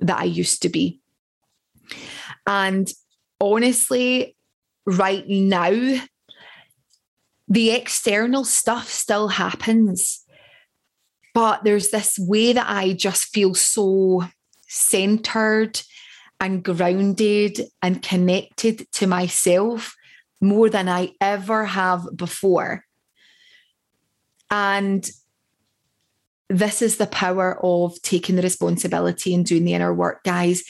that 0.00 0.18
I 0.18 0.24
used 0.24 0.62
to 0.62 0.68
be. 0.68 1.00
And 2.46 2.88
honestly, 3.40 4.36
right 4.86 5.24
now, 5.28 6.00
the 7.48 7.70
external 7.70 8.44
stuff 8.44 8.88
still 8.88 9.28
happens. 9.28 10.24
But 11.34 11.64
there's 11.64 11.90
this 11.90 12.18
way 12.18 12.52
that 12.52 12.66
I 12.68 12.92
just 12.92 13.26
feel 13.26 13.54
so 13.54 14.24
centered 14.66 15.80
and 16.40 16.62
grounded 16.62 17.60
and 17.82 18.02
connected 18.02 18.90
to 18.92 19.06
myself 19.06 19.94
more 20.40 20.68
than 20.68 20.88
I 20.88 21.12
ever 21.20 21.64
have 21.64 22.06
before. 22.14 22.84
And 24.50 25.08
this 26.48 26.80
is 26.80 26.96
the 26.96 27.06
power 27.06 27.58
of 27.62 28.00
taking 28.02 28.36
the 28.36 28.42
responsibility 28.42 29.34
and 29.34 29.44
doing 29.44 29.64
the 29.64 29.74
inner 29.74 29.92
work, 29.92 30.24
guys. 30.24 30.64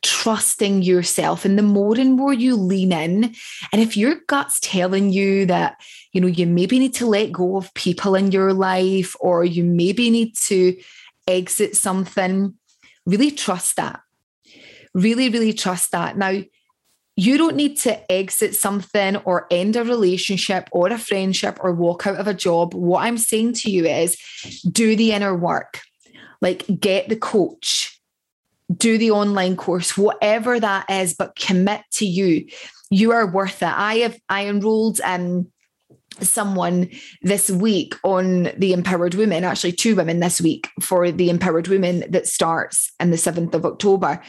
Trusting 0.00 0.82
yourself. 0.82 1.44
And 1.44 1.58
the 1.58 1.62
more 1.62 1.98
and 1.98 2.14
more 2.14 2.32
you 2.32 2.54
lean 2.54 2.92
in, 2.92 3.34
and 3.72 3.82
if 3.82 3.96
your 3.96 4.14
gut's 4.28 4.60
telling 4.60 5.10
you 5.12 5.44
that, 5.46 5.80
you 6.12 6.20
know, 6.20 6.28
you 6.28 6.46
maybe 6.46 6.78
need 6.78 6.94
to 6.94 7.06
let 7.06 7.32
go 7.32 7.56
of 7.56 7.74
people 7.74 8.14
in 8.14 8.30
your 8.30 8.52
life 8.52 9.16
or 9.18 9.44
you 9.44 9.64
maybe 9.64 10.08
need 10.08 10.36
to 10.46 10.76
exit 11.26 11.76
something, 11.76 12.54
really 13.06 13.32
trust 13.32 13.74
that. 13.74 14.00
Really, 14.94 15.30
really 15.30 15.52
trust 15.52 15.90
that. 15.90 16.16
Now, 16.16 16.42
you 17.18 17.36
don't 17.36 17.56
need 17.56 17.76
to 17.76 18.12
exit 18.12 18.54
something 18.54 19.16
or 19.16 19.48
end 19.50 19.74
a 19.74 19.82
relationship 19.82 20.68
or 20.70 20.86
a 20.86 20.96
friendship 20.96 21.58
or 21.60 21.72
walk 21.72 22.06
out 22.06 22.14
of 22.14 22.28
a 22.28 22.32
job. 22.32 22.74
What 22.74 23.02
I'm 23.02 23.18
saying 23.18 23.54
to 23.54 23.72
you 23.72 23.86
is 23.86 24.16
do 24.70 24.94
the 24.94 25.10
inner 25.10 25.34
work, 25.34 25.80
like 26.40 26.64
get 26.78 27.08
the 27.08 27.16
coach, 27.16 28.00
do 28.72 28.98
the 28.98 29.10
online 29.10 29.56
course, 29.56 29.98
whatever 29.98 30.60
that 30.60 30.88
is, 30.88 31.12
but 31.12 31.34
commit 31.34 31.80
to 31.94 32.06
you. 32.06 32.46
You 32.88 33.10
are 33.10 33.26
worth 33.26 33.64
it. 33.64 33.66
I 33.76 33.96
have 33.96 34.16
I 34.28 34.46
enrolled 34.46 35.00
in 35.04 35.50
someone 36.20 36.88
this 37.22 37.50
week 37.50 37.96
on 38.04 38.44
the 38.56 38.72
empowered 38.72 39.14
women 39.14 39.42
actually 39.42 39.72
two 39.72 39.96
women 39.96 40.20
this 40.20 40.40
week 40.40 40.68
for 40.80 41.10
the 41.10 41.30
empowered 41.30 41.66
women 41.66 42.04
that 42.10 42.26
starts 42.26 42.90
on 42.98 43.10
the 43.10 43.16
7th 43.16 43.54
of 43.54 43.64
october 43.64 44.20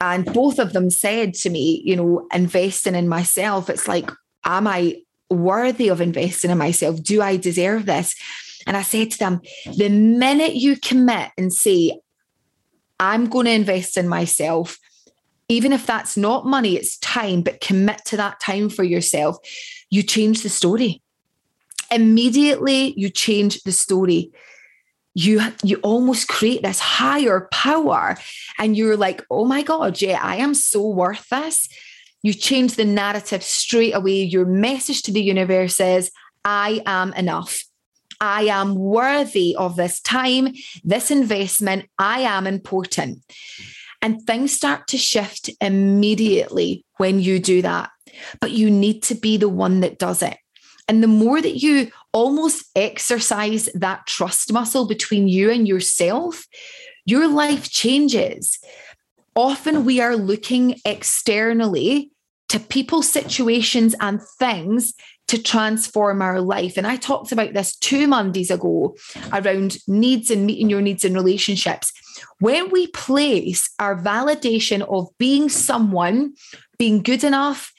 and 0.00 0.24
both 0.24 0.58
of 0.58 0.72
them 0.72 0.90
said 0.90 1.34
to 1.34 1.50
me, 1.50 1.82
you 1.84 1.94
know, 1.94 2.26
investing 2.32 2.94
in 2.94 3.08
myself, 3.08 3.68
it's 3.68 3.86
like, 3.86 4.10
am 4.44 4.66
I 4.66 5.02
worthy 5.28 5.88
of 5.88 6.00
investing 6.00 6.50
in 6.50 6.58
myself? 6.58 7.02
Do 7.02 7.20
I 7.20 7.36
deserve 7.36 7.86
this? 7.86 8.14
And 8.66 8.76
I 8.76 8.82
said 8.82 9.10
to 9.12 9.18
them, 9.18 9.40
the 9.76 9.88
minute 9.88 10.54
you 10.54 10.76
commit 10.76 11.30
and 11.36 11.52
say, 11.52 12.00
I'm 12.98 13.26
going 13.26 13.46
to 13.46 13.52
invest 13.52 13.96
in 13.96 14.08
myself, 14.08 14.78
even 15.48 15.72
if 15.72 15.86
that's 15.86 16.16
not 16.16 16.46
money, 16.46 16.76
it's 16.76 16.98
time, 16.98 17.42
but 17.42 17.60
commit 17.60 18.04
to 18.06 18.16
that 18.16 18.40
time 18.40 18.68
for 18.70 18.84
yourself, 18.84 19.36
you 19.90 20.02
change 20.02 20.42
the 20.42 20.48
story. 20.48 21.02
Immediately, 21.90 22.94
you 22.96 23.10
change 23.10 23.62
the 23.62 23.72
story 23.72 24.30
you 25.14 25.40
you 25.64 25.76
almost 25.82 26.28
create 26.28 26.62
this 26.62 26.78
higher 26.78 27.48
power 27.50 28.16
and 28.58 28.76
you're 28.76 28.96
like 28.96 29.24
oh 29.30 29.44
my 29.44 29.62
god 29.62 30.00
yeah 30.00 30.20
i 30.22 30.36
am 30.36 30.54
so 30.54 30.88
worth 30.88 31.28
this. 31.28 31.68
You 32.22 32.34
change 32.34 32.74
the 32.74 32.84
narrative 32.84 33.42
straight 33.42 33.94
away. 33.94 34.22
Your 34.22 34.44
message 34.44 35.02
to 35.04 35.12
the 35.12 35.22
universe 35.22 35.80
is 35.80 36.10
i 36.44 36.82
am 36.86 37.12
enough. 37.14 37.64
I 38.20 38.42
am 38.44 38.74
worthy 38.74 39.56
of 39.56 39.76
this 39.76 40.00
time 40.00 40.54
this 40.84 41.10
investment. 41.10 41.88
I 41.98 42.20
am 42.20 42.46
important. 42.46 43.24
And 44.02 44.22
things 44.22 44.52
start 44.52 44.86
to 44.88 44.98
shift 44.98 45.50
immediately 45.60 46.84
when 46.96 47.20
you 47.20 47.38
do 47.38 47.62
that. 47.62 47.90
But 48.40 48.50
you 48.52 48.70
need 48.70 49.02
to 49.04 49.14
be 49.14 49.36
the 49.36 49.48
one 49.48 49.80
that 49.80 49.98
does 49.98 50.22
it. 50.22 50.36
And 50.88 51.02
the 51.02 51.08
more 51.08 51.40
that 51.40 51.56
you 51.62 51.90
almost 52.12 52.66
exercise 52.74 53.68
that 53.74 54.06
trust 54.06 54.52
muscle 54.52 54.86
between 54.86 55.28
you 55.28 55.50
and 55.50 55.66
yourself, 55.66 56.46
your 57.04 57.28
life 57.28 57.70
changes. 57.70 58.58
Often 59.34 59.84
we 59.84 60.00
are 60.00 60.16
looking 60.16 60.76
externally 60.84 62.10
to 62.48 62.58
people, 62.58 63.02
situations, 63.02 63.94
and 64.00 64.20
things 64.38 64.94
to 65.28 65.40
transform 65.40 66.20
our 66.20 66.40
life. 66.40 66.76
And 66.76 66.84
I 66.84 66.96
talked 66.96 67.30
about 67.30 67.52
this 67.52 67.76
two 67.76 68.08
Mondays 68.08 68.50
ago 68.50 68.96
around 69.32 69.78
needs 69.86 70.28
and 70.28 70.44
meeting 70.44 70.68
your 70.68 70.80
needs 70.80 71.04
in 71.04 71.14
relationships. 71.14 71.92
When 72.40 72.70
we 72.70 72.88
place 72.88 73.70
our 73.78 73.96
validation 73.96 74.82
of 74.82 75.06
being 75.18 75.48
someone, 75.48 76.34
being 76.78 77.02
good 77.02 77.22
enough, 77.22 77.72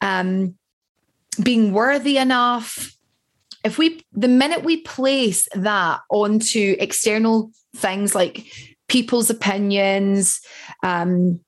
um, 0.00 0.54
being 1.42 1.72
worthy 1.72 2.18
enough, 2.18 2.92
if 3.64 3.78
we, 3.78 4.04
the 4.12 4.28
minute 4.28 4.64
we 4.64 4.82
place 4.82 5.48
that 5.54 6.00
onto 6.10 6.76
external 6.78 7.50
things 7.76 8.14
like 8.14 8.46
people's 8.88 9.30
opinions, 9.30 10.40
um, 10.82 11.40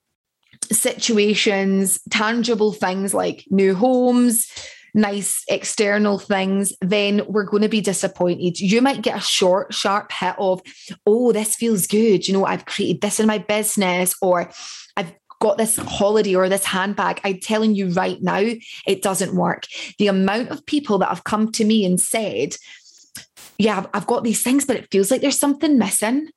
situations, 0.71 2.00
tangible 2.11 2.73
things 2.73 3.12
like 3.12 3.44
new 3.50 3.75
homes, 3.75 4.50
nice 4.94 5.42
external 5.49 6.18
things, 6.18 6.73
then 6.80 7.23
we're 7.26 7.44
going 7.44 7.62
to 7.62 7.68
be 7.68 7.80
disappointed. 7.80 8.61
You 8.61 8.80
might 8.80 9.02
get 9.02 9.18
a 9.18 9.21
short, 9.21 9.75
sharp 9.75 10.12
hit 10.12 10.37
of, 10.38 10.62
oh, 11.04 11.33
this 11.33 11.56
feels 11.56 11.87
good. 11.87 12.28
You 12.28 12.35
know, 12.35 12.47
I've 12.47 12.64
created 12.64 13.00
this 13.00 13.18
in 13.18 13.26
my 13.26 13.38
business, 13.38 14.14
or 14.23 14.50
got 15.45 15.59
this 15.59 15.77
holiday 15.77 16.35
or 16.35 16.49
this 16.49 16.65
handbag. 16.65 17.21
I'm 17.23 17.39
telling 17.39 17.75
you 17.75 17.91
right 17.91 18.21
now, 18.23 18.43
it 18.87 19.03
doesn't 19.03 19.37
work. 19.37 19.67
The 19.99 20.07
amount 20.07 20.49
of 20.49 20.65
people 20.65 20.97
that 20.99 21.11
have 21.11 21.25
come 21.25 21.53
to 21.53 21.67
me 21.67 21.85
and 21.85 22.01
said, 22.01 22.57
yeah, 23.59 23.85
I've 23.93 24.07
got 24.07 24.25
these 24.25 24.43
things, 24.43 24.65
but 24.65 24.77
it 24.77 24.91
feels 24.91 25.11
like 25.11 25.21
there's 25.21 25.39
something 25.39 25.79
missing. 25.79 26.31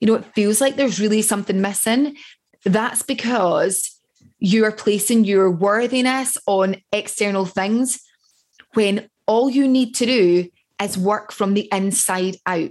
You 0.00 0.08
know, 0.08 0.14
it 0.16 0.34
feels 0.34 0.60
like 0.60 0.74
there's 0.74 0.98
really 0.98 1.22
something 1.22 1.60
missing. 1.60 2.16
That's 2.64 3.02
because 3.02 3.96
you 4.40 4.64
are 4.64 4.72
placing 4.72 5.26
your 5.26 5.48
worthiness 5.48 6.36
on 6.46 6.76
external 6.92 7.46
things 7.46 8.00
when 8.74 9.08
all 9.26 9.48
you 9.48 9.68
need 9.68 9.94
to 9.94 10.06
do 10.06 10.48
is 10.82 10.98
work 10.98 11.30
from 11.30 11.54
the 11.54 11.68
inside 11.70 12.36
out. 12.46 12.70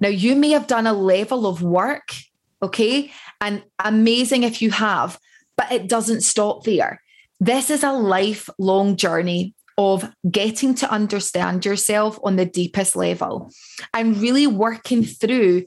Now, 0.00 0.08
you 0.08 0.36
may 0.36 0.50
have 0.50 0.68
done 0.68 0.86
a 0.86 0.92
level 0.92 1.46
of 1.46 1.62
work, 1.62 2.14
okay, 2.62 3.12
and 3.40 3.62
amazing 3.84 4.42
if 4.42 4.62
you 4.62 4.70
have, 4.70 5.18
but 5.56 5.70
it 5.72 5.88
doesn't 5.88 6.22
stop 6.22 6.64
there. 6.64 7.02
This 7.40 7.70
is 7.70 7.82
a 7.82 7.92
lifelong 7.92 8.96
journey 8.96 9.54
of 9.78 10.10
getting 10.30 10.74
to 10.74 10.90
understand 10.90 11.64
yourself 11.64 12.18
on 12.24 12.36
the 12.36 12.46
deepest 12.46 12.96
level 12.96 13.50
and 13.92 14.16
really 14.16 14.46
working 14.46 15.04
through 15.04 15.64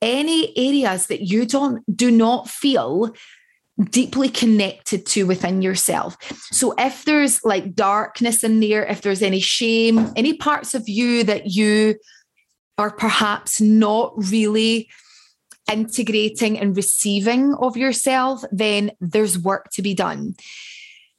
any 0.00 0.56
areas 0.56 1.08
that 1.08 1.22
you 1.22 1.44
don't 1.44 1.84
do 1.96 2.10
not 2.10 2.48
feel 2.48 3.12
deeply 3.90 4.28
connected 4.28 5.06
to 5.06 5.24
within 5.24 5.62
yourself. 5.62 6.16
So 6.52 6.74
if 6.78 7.04
there's 7.04 7.44
like 7.44 7.74
darkness 7.74 8.42
in 8.42 8.60
there, 8.60 8.84
if 8.84 9.02
there's 9.02 9.22
any 9.22 9.40
shame, 9.40 10.12
any 10.16 10.34
parts 10.34 10.74
of 10.74 10.88
you 10.88 11.24
that 11.24 11.48
you 11.48 11.96
are 12.76 12.90
perhaps 12.90 13.60
not 13.60 14.12
really 14.16 14.88
integrating 15.70 16.58
and 16.58 16.76
receiving 16.76 17.54
of 17.54 17.76
yourself, 17.76 18.44
then 18.50 18.92
there's 19.00 19.38
work 19.38 19.70
to 19.72 19.82
be 19.82 19.94
done. 19.94 20.34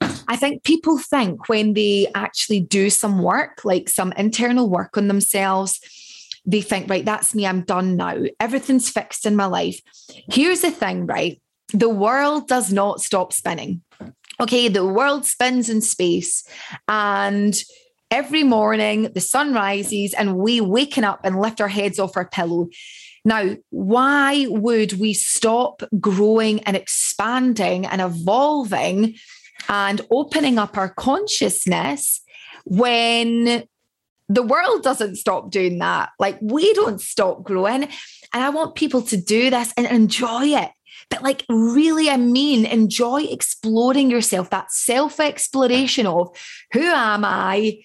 I 0.02 0.36
think 0.36 0.64
people 0.64 0.98
think 0.98 1.50
when 1.50 1.74
they 1.74 2.08
actually 2.16 2.62
do 2.62 2.90
some 2.90 3.22
work, 3.22 3.66
like 3.66 3.90
some 3.90 4.14
internal 4.14 4.70
work 4.70 4.98
on 4.98 5.08
themselves, 5.08 5.80
they 6.46 6.62
think, 6.62 6.90
right, 6.90 7.06
that's 7.06 7.36
me, 7.36 7.46
I'm 7.46 7.62
done 7.62 7.96
now. 7.96 8.16
Everything's 8.40 8.90
fixed 8.90 9.26
in 9.26 9.36
my 9.36 9.46
life. 9.46 9.82
Here's 10.30 10.62
the 10.62 10.72
thing, 10.72 11.06
right? 11.06 11.42
the 11.74 11.90
world 11.90 12.48
does 12.48 12.72
not 12.72 13.02
stop 13.02 13.34
spinning. 13.34 13.82
Okay, 14.40 14.70
the 14.70 14.86
world 14.86 15.26
spins 15.26 15.70
in 15.70 15.82
space 15.82 16.48
and 16.88 17.62
every 18.10 18.44
morning 18.44 19.12
the 19.14 19.22
sun 19.22 19.54
rises 19.54 20.14
and 20.14 20.38
we 20.38 20.62
waken 20.62 21.04
up 21.04 21.20
and 21.24 21.40
lift 21.40 21.62
our 21.62 21.68
heads 21.68 22.00
off 22.00 22.16
our 22.16 22.28
pillow. 22.28 22.70
Now, 23.30 23.56
why 23.70 24.48
would 24.50 24.94
we 24.94 25.14
stop 25.14 25.84
growing 26.00 26.62
and 26.64 26.76
expanding 26.76 27.86
and 27.86 28.02
evolving 28.02 29.18
and 29.68 30.02
opening 30.10 30.58
up 30.58 30.76
our 30.80 30.90
consciousness 30.90 32.22
when 32.66 33.66
the 34.30 34.42
world 34.42 34.82
doesn't 34.82 35.18
stop 35.18 35.52
doing 35.52 35.78
that? 35.78 36.10
Like, 36.18 36.40
we 36.42 36.74
don't 36.74 37.00
stop 37.00 37.44
growing. 37.44 37.84
And 37.84 38.44
I 38.44 38.50
want 38.50 38.74
people 38.74 39.04
to 39.04 39.18
do 39.18 39.52
this 39.52 39.76
and 39.78 39.86
enjoy 39.86 40.46
it 40.46 40.72
but 41.10 41.24
like 41.24 41.44
really, 41.50 42.10
I 42.10 42.18
mean, 42.18 42.66
enjoy 42.66 43.24
exploring 43.24 44.12
yourself, 44.12 44.52
that 44.52 44.72
self 44.72 45.20
exploration 45.20 46.06
of 46.06 46.30
who 46.72 46.84
am 46.84 47.26
I? 47.26 47.80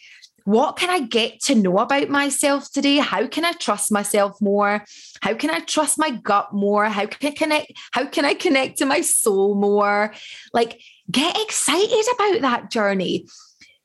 What 0.45 0.77
can 0.77 0.91
I 0.91 1.01
get 1.01 1.41
to 1.45 1.55
know 1.55 1.79
about 1.79 2.09
myself 2.09 2.71
today? 2.71 2.99
How 2.99 3.27
can 3.27 3.45
I 3.45 3.53
trust 3.53 3.91
myself 3.91 4.41
more? 4.41 4.85
How 5.23 5.35
can 5.35 5.51
I 5.51 5.61
trust 5.61 5.99
my 5.99 6.11
gut 6.11 6.53
more? 6.53 6.85
How 6.87 7.07
can 7.07 7.33
I 7.33 7.35
connect? 7.35 7.73
How 7.93 8.07
can 8.07 8.25
I 8.25 8.35
connect 8.35 8.79
to 8.79 8.87
my 8.87 9.01
soul 9.01 9.55
more? 9.55 10.13
Like, 10.53 10.81
get 11.11 11.41
excited 11.41 12.05
about 12.15 12.41
that 12.43 12.71
journey 12.71 13.27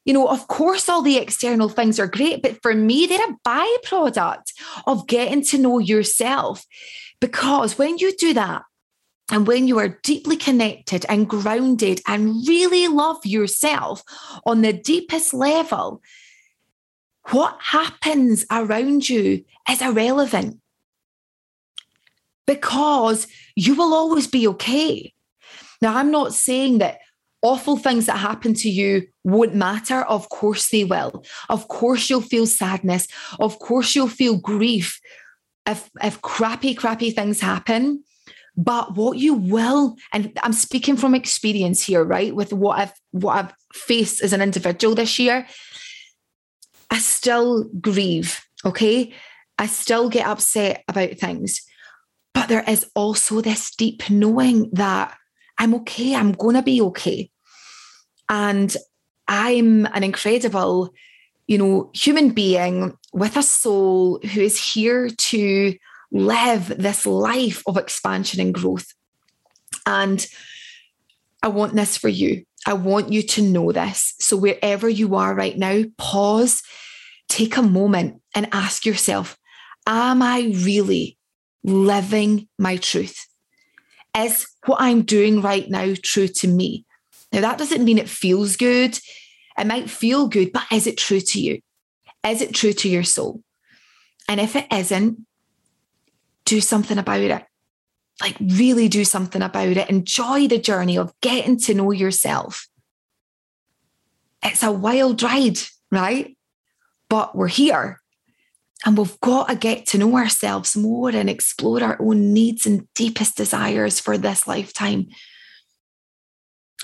you 0.05 0.13
know, 0.13 0.27
of 0.27 0.47
course, 0.47 0.89
all 0.89 1.03
the 1.03 1.17
external 1.17 1.69
things 1.69 1.99
are 1.99 2.07
great, 2.07 2.41
but 2.41 2.59
for 2.63 2.73
me, 2.73 3.05
they're 3.05 3.29
a 3.29 3.37
byproduct 3.47 4.53
of 4.87 5.05
getting 5.05 5.43
to 5.43 5.59
know 5.59 5.77
yourself. 5.77 6.65
Because 7.21 7.77
when 7.77 7.99
you 7.99 8.15
do 8.17 8.33
that, 8.33 8.63
and 9.31 9.45
when 9.45 9.67
you 9.67 9.77
are 9.77 9.99
deeply 10.01 10.35
connected 10.35 11.05
and 11.07 11.29
grounded 11.29 12.01
and 12.07 12.47
really 12.47 12.87
love 12.87 13.23
yourself 13.23 14.01
on 14.47 14.63
the 14.63 14.73
deepest 14.73 15.31
level, 15.31 16.01
what 17.31 17.57
happens 17.61 18.45
around 18.51 19.07
you 19.09 19.43
is 19.69 19.81
irrelevant 19.81 20.59
because 22.47 23.27
you 23.55 23.75
will 23.75 23.93
always 23.93 24.27
be 24.27 24.47
okay. 24.47 25.13
Now, 25.81 25.97
I'm 25.97 26.11
not 26.11 26.33
saying 26.33 26.79
that 26.79 26.99
awful 27.41 27.77
things 27.77 28.07
that 28.07 28.17
happen 28.17 28.53
to 28.53 28.69
you 28.69 29.07
won't 29.23 29.55
matter. 29.55 30.01
Of 30.01 30.29
course, 30.29 30.69
they 30.69 30.83
will. 30.83 31.23
Of 31.49 31.67
course, 31.67 32.09
you'll 32.09 32.21
feel 32.21 32.47
sadness. 32.47 33.07
Of 33.39 33.59
course, 33.59 33.95
you'll 33.95 34.07
feel 34.07 34.37
grief 34.37 34.99
if, 35.65 35.89
if 36.01 36.21
crappy, 36.21 36.73
crappy 36.73 37.11
things 37.11 37.39
happen. 37.39 38.03
But 38.57 38.95
what 38.95 39.17
you 39.17 39.35
will, 39.35 39.95
and 40.11 40.37
I'm 40.43 40.51
speaking 40.51 40.97
from 40.97 41.15
experience 41.15 41.83
here, 41.83 42.03
right? 42.03 42.35
With 42.35 42.51
what 42.51 42.79
I've 42.79 42.93
what 43.11 43.37
I've 43.37 43.53
faced 43.73 44.21
as 44.21 44.33
an 44.33 44.41
individual 44.41 44.95
this 44.95 45.17
year, 45.17 45.47
I 46.99 47.01
still 47.01 47.63
grieve. 47.79 48.41
Okay. 48.65 49.13
I 49.57 49.67
still 49.67 50.09
get 50.09 50.27
upset 50.27 50.83
about 50.89 51.11
things. 51.11 51.61
But 52.33 52.49
there 52.49 52.65
is 52.67 52.91
also 52.93 53.39
this 53.39 53.73
deep 53.73 54.09
knowing 54.09 54.69
that 54.73 55.15
I'm 55.57 55.73
okay. 55.75 56.13
I'm 56.13 56.33
going 56.33 56.57
to 56.57 56.61
be 56.61 56.81
okay. 56.81 57.31
And 58.27 58.75
I'm 59.29 59.85
an 59.85 60.03
incredible, 60.03 60.93
you 61.47 61.57
know, 61.57 61.89
human 61.93 62.31
being 62.31 62.97
with 63.13 63.37
a 63.37 63.43
soul 63.43 64.19
who 64.19 64.41
is 64.41 64.61
here 64.61 65.09
to 65.09 65.77
live 66.11 66.67
this 66.67 67.05
life 67.05 67.63
of 67.65 67.77
expansion 67.77 68.41
and 68.41 68.53
growth. 68.53 68.93
And 69.85 70.27
I 71.41 71.47
want 71.47 71.75
this 71.75 71.95
for 71.95 72.09
you. 72.09 72.43
I 72.67 72.73
want 72.73 73.13
you 73.13 73.21
to 73.21 73.41
know 73.41 73.71
this. 73.71 74.15
So, 74.19 74.35
wherever 74.35 74.89
you 74.89 75.15
are 75.15 75.33
right 75.33 75.57
now, 75.57 75.83
pause, 75.97 76.61
take 77.29 77.55
a 77.55 77.61
moment, 77.61 78.21
and 78.35 78.47
ask 78.51 78.85
yourself 78.85 79.37
Am 79.87 80.21
I 80.21 80.51
really 80.63 81.17
living 81.63 82.47
my 82.57 82.77
truth? 82.77 83.25
Is 84.17 84.47
what 84.65 84.81
I'm 84.81 85.03
doing 85.03 85.41
right 85.41 85.69
now 85.69 85.93
true 86.01 86.27
to 86.27 86.47
me? 86.47 86.85
Now, 87.31 87.41
that 87.41 87.57
doesn't 87.57 87.83
mean 87.83 87.97
it 87.97 88.09
feels 88.09 88.55
good. 88.55 88.99
It 89.57 89.67
might 89.67 89.89
feel 89.89 90.27
good, 90.27 90.51
but 90.51 90.63
is 90.71 90.87
it 90.87 90.97
true 90.97 91.19
to 91.19 91.41
you? 91.41 91.59
Is 92.25 92.41
it 92.41 92.53
true 92.53 92.73
to 92.73 92.89
your 92.89 93.03
soul? 93.03 93.43
And 94.27 94.39
if 94.39 94.55
it 94.55 94.67
isn't, 94.71 95.25
do 96.45 96.61
something 96.61 96.97
about 96.97 97.21
it. 97.21 97.45
Like, 98.21 98.35
really 98.39 98.89
do 98.89 99.05
something 99.05 99.41
about 99.41 99.77
it. 99.77 99.89
Enjoy 99.89 100.47
the 100.47 100.59
journey 100.59 100.97
of 100.97 101.13
getting 101.21 101.57
to 101.59 101.73
know 101.73 101.91
yourself. 101.91 102.67
It's 104.43 104.63
a 104.63 104.71
wild 104.71 105.21
ride, 105.21 105.59
right? 105.91 106.35
But 107.09 107.35
we're 107.35 107.47
here 107.47 107.99
and 108.85 108.97
we've 108.97 109.19
got 109.21 109.49
to 109.49 109.55
get 109.55 109.87
to 109.87 109.97
know 109.97 110.15
ourselves 110.15 110.77
more 110.77 111.09
and 111.09 111.29
explore 111.29 111.83
our 111.83 111.97
own 111.99 112.33
needs 112.33 112.65
and 112.65 112.87
deepest 112.93 113.35
desires 113.35 113.99
for 113.99 114.17
this 114.17 114.47
lifetime. 114.47 115.07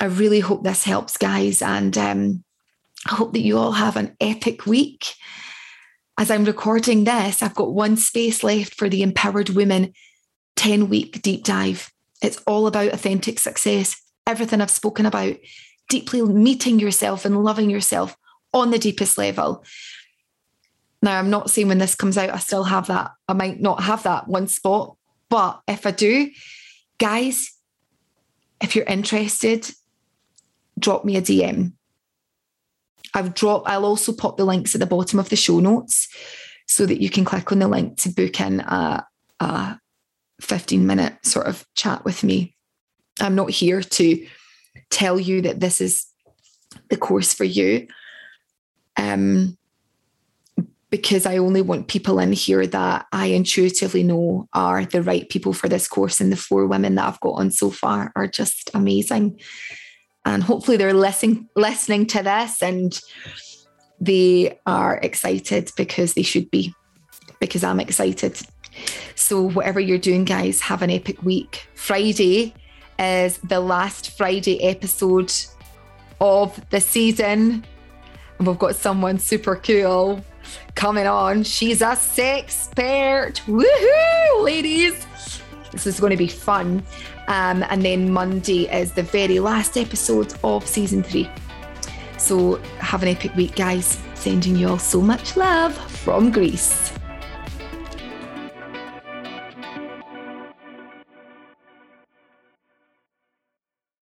I 0.02 0.06
really 0.06 0.42
hope 0.42 0.64
this 0.64 0.84
helps, 0.84 1.16
guys. 1.18 1.62
And 1.62 1.98
um, 1.98 2.44
I 3.08 3.16
hope 3.16 3.34
that 3.34 3.42
you 3.42 3.58
all 3.58 3.74
have 3.74 3.96
an 3.96 4.16
epic 4.20 4.66
week 4.66 5.14
as 6.18 6.32
I'm 6.32 6.46
recording 6.46 7.04
this, 7.04 7.44
I've 7.44 7.56
got 7.56 7.74
one 7.74 7.98
space 7.98 8.42
left 8.44 8.76
for 8.76 8.88
the 8.88 9.02
Empowered 9.02 9.50
Women 9.50 9.94
10 10.56 10.88
week 10.88 11.22
deep 11.22 11.44
dive. 11.44 11.92
It's 12.22 12.42
all 12.48 12.68
about 12.68 12.94
authentic 12.94 13.38
success, 13.38 14.02
everything 14.26 14.62
I've 14.62 14.72
spoken 14.72 15.06
about, 15.06 15.36
deeply 15.90 16.22
meeting 16.22 16.80
yourself 16.80 17.26
and 17.26 17.44
loving 17.44 17.70
yourself, 17.70 18.16
on 18.54 18.72
the 18.72 18.80
deepest 18.80 19.18
level. 19.18 19.66
Now, 21.06 21.20
I'm 21.20 21.30
not 21.30 21.52
saying 21.52 21.68
when 21.68 21.78
this 21.78 21.94
comes 21.94 22.18
out, 22.18 22.32
I 22.32 22.40
still 22.40 22.64
have 22.64 22.88
that. 22.88 23.12
I 23.28 23.34
might 23.34 23.62
not 23.62 23.84
have 23.84 24.02
that 24.04 24.28
one 24.28 24.48
spot, 24.48 24.98
but 25.30 25.62
if 25.68 25.86
I 25.86 25.92
do, 25.92 26.32
guys, 26.98 27.54
if 28.60 28.76
you're 28.76 28.86
interested, 28.86 29.70
drop 30.80 31.06
me 31.06 31.16
a 31.16 31.22
DM. 31.22 31.74
I've 33.14 33.36
dropped, 33.36 33.70
I'll 33.70 33.86
also 33.86 34.14
pop 34.14 34.38
the 34.38 34.46
links 34.46 34.74
at 34.74 34.80
the 34.80 34.88
bottom 34.88 35.20
of 35.20 35.30
the 35.30 35.36
show 35.36 35.60
notes 35.60 36.08
so 36.66 36.88
that 36.88 37.00
you 37.00 37.12
can 37.12 37.24
click 37.24 37.52
on 37.52 37.60
the 37.60 37.68
link 37.68 37.98
to 37.98 38.10
book 38.10 38.42
in 38.42 38.62
a, 38.62 39.06
a 39.40 39.80
15 40.42 40.88
minute 40.88 41.24
sort 41.24 41.46
of 41.46 41.68
chat 41.76 42.04
with 42.04 42.24
me. 42.24 42.56
I'm 43.22 43.36
not 43.36 43.52
here 43.52 43.84
to 43.84 44.28
tell 44.90 45.20
you 45.20 45.44
that 45.44 45.60
this 45.60 45.82
is 45.82 46.08
the 46.90 46.98
course 46.98 47.32
for 47.32 47.44
you. 47.44 47.90
Um, 48.98 49.56
because 50.96 51.26
I 51.26 51.36
only 51.36 51.62
want 51.62 51.90
people 51.90 52.20
in 52.20 52.32
here 52.32 52.66
that 52.66 53.06
I 53.12 53.26
intuitively 53.28 54.02
know 54.02 54.48
are 54.54 54.86
the 54.86 55.04
right 55.04 55.28
people 55.28 55.52
for 55.52 55.68
this 55.68 55.90
course. 55.90 56.22
And 56.22 56.32
the 56.32 56.38
four 56.38 56.68
women 56.68 56.96
that 56.96 57.06
I've 57.06 57.20
got 57.20 57.32
on 57.32 57.52
so 57.52 57.70
far 57.70 58.14
are 58.16 58.28
just 58.28 58.72
amazing. 58.74 59.42
And 60.24 60.42
hopefully 60.42 60.78
they're 60.78 60.94
listening 60.94 61.50
listening 61.58 62.06
to 62.08 62.24
this 62.24 62.64
and 62.64 62.98
they 64.00 64.58
are 64.66 64.98
excited 65.04 65.70
because 65.76 66.14
they 66.14 66.24
should 66.24 66.50
be, 66.50 66.74
because 67.42 67.66
I'm 67.66 67.82
excited. 67.82 68.40
So 69.16 69.50
whatever 69.50 69.82
you're 69.82 69.98
doing, 69.98 70.24
guys, 70.24 70.62
have 70.62 70.82
an 70.82 70.92
epic 70.92 71.22
week. 71.24 71.68
Friday 71.76 72.54
is 72.98 73.38
the 73.40 73.60
last 73.60 74.12
Friday 74.18 74.64
episode 74.64 75.34
of 76.22 76.58
the 76.70 76.80
season. 76.80 77.66
And 78.40 78.48
we've 78.48 78.58
got 78.58 78.76
someone 78.76 79.20
super 79.20 79.58
cool 79.58 80.24
coming 80.76 81.08
on. 81.08 81.44
She's 81.44 81.82
a 81.82 81.96
sexpert. 81.96 83.42
Woohoo, 83.46 84.44
ladies. 84.44 85.06
This 85.72 85.88
is 85.88 86.00
going 86.00 86.12
to 86.12 86.18
be 86.18 86.28
fun. 86.28 86.84
Um, 87.28 87.64
and 87.70 87.84
then 87.84 88.12
Monday 88.12 88.68
is 88.70 88.94
the 88.94 89.04
very 89.04 89.40
last 89.40 89.78
episode 89.78 90.34
of 90.44 90.66
season 90.68 91.04
three. 91.04 91.30
So 92.18 92.56
have 92.80 93.04
an 93.04 93.10
epic 93.10 93.36
week, 93.36 93.56
guys. 93.56 94.00
Sending 94.14 94.56
you 94.56 94.70
all 94.70 94.80
so 94.80 95.02
much 95.02 95.36
love 95.38 95.76
from 95.76 96.32
Greece. 96.32 96.92